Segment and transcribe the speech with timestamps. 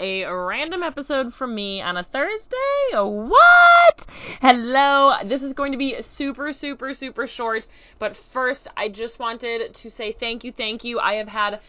[0.00, 2.94] a random episode from me on a Thursday.
[2.94, 3.89] What?
[4.52, 5.14] Hello.
[5.24, 7.68] This is going to be super, super, super short.
[8.00, 10.98] But first, I just wanted to say thank you, thank you.
[10.98, 11.60] I have had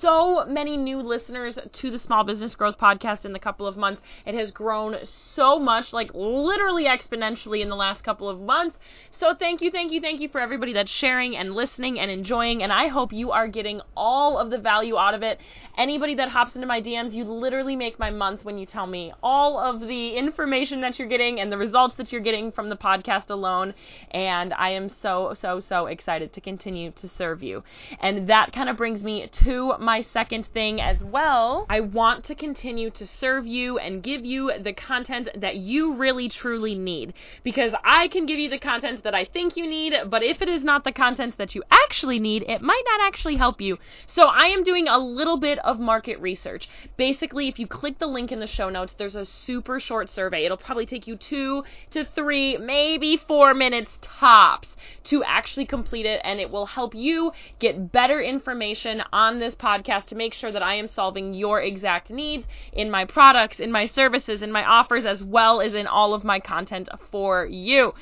[0.00, 4.02] so many new listeners to the Small Business Growth Podcast in the couple of months.
[4.26, 4.96] It has grown
[5.34, 8.76] so much, like literally exponentially in the last couple of months.
[9.18, 12.62] So thank you, thank you, thank you for everybody that's sharing and listening and enjoying.
[12.62, 15.40] And I hope you are getting all of the value out of it.
[15.78, 19.12] Anybody that hops into my DMs, you literally make my month when you tell me
[19.22, 22.76] all of the information that you're getting and the results that you're getting from the
[22.76, 23.72] podcast alone.
[24.10, 27.62] And I am so, so, so excited to continue to serve you.
[28.00, 31.66] And that kind of brings me to my second thing as well.
[31.70, 36.28] I want to continue to serve you and give you the content that you really
[36.28, 40.24] truly need because I can give you the content that I think you need, but
[40.24, 43.60] if it is not the content that you actually need, it might not actually help
[43.60, 43.78] you.
[44.08, 46.68] So I am doing a little bit of market research.
[46.96, 50.44] Basically, if you click the link in the show notes, there's a super short survey.
[50.44, 54.68] It'll probably take you 2 to 3, maybe 4 minutes tops
[55.04, 60.06] to actually complete it and it will help you get better information on this podcast
[60.06, 63.86] to make sure that I am solving your exact needs in my products, in my
[63.86, 67.94] services, in my offers, as well as in all of my content for you.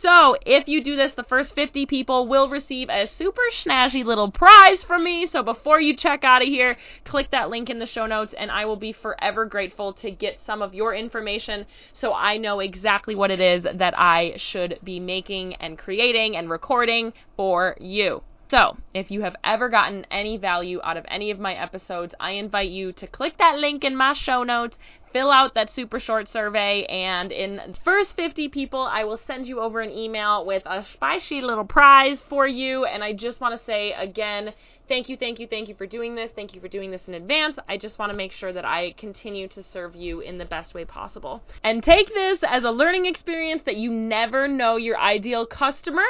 [0.00, 4.30] So, if you do this, the first 50 people will receive a super snazzy little
[4.30, 5.26] prize from me.
[5.26, 8.50] So, before you check out of here, click that link in the show notes, and
[8.50, 13.14] I will be forever grateful to get some of your information so I know exactly
[13.14, 18.22] what it is that I should be making and creating and recording for you.
[18.50, 22.30] So, if you have ever gotten any value out of any of my episodes, I
[22.30, 24.78] invite you to click that link in my show notes,
[25.12, 29.46] fill out that super short survey, and in the first 50 people, I will send
[29.46, 32.86] you over an email with a spicy little prize for you.
[32.86, 34.54] And I just want to say again,
[34.88, 36.30] thank you, thank you, thank you for doing this.
[36.34, 37.58] Thank you for doing this in advance.
[37.68, 40.72] I just want to make sure that I continue to serve you in the best
[40.72, 41.42] way possible.
[41.62, 46.06] And take this as a learning experience that you never know your ideal customer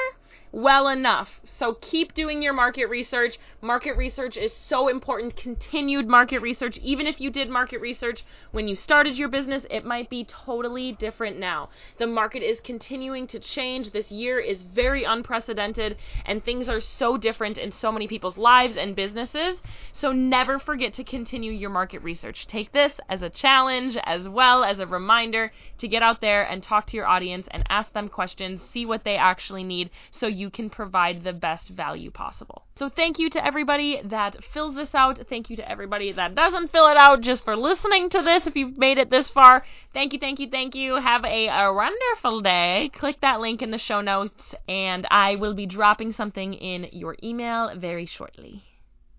[0.52, 1.40] well enough.
[1.58, 3.38] So keep doing your market research.
[3.60, 5.36] Market research is so important.
[5.36, 6.78] Continued market research.
[6.78, 10.92] Even if you did market research when you started your business, it might be totally
[10.92, 11.68] different now.
[11.98, 13.90] The market is continuing to change.
[13.90, 18.76] This year is very unprecedented and things are so different in so many people's lives
[18.76, 19.58] and businesses.
[19.92, 22.46] So never forget to continue your market research.
[22.46, 26.62] Take this as a challenge as well as a reminder to get out there and
[26.62, 30.50] talk to your audience and ask them questions, see what they actually need so you
[30.50, 32.62] can provide the best value possible.
[32.76, 35.18] So thank you to everybody that fills this out.
[35.28, 38.54] Thank you to everybody that doesn't fill it out just for listening to this if
[38.56, 39.64] you've made it this far.
[39.92, 40.94] Thank you, thank you, thank you.
[40.94, 42.90] Have a, a wonderful day.
[42.94, 47.16] Click that link in the show notes and I will be dropping something in your
[47.22, 48.62] email very shortly.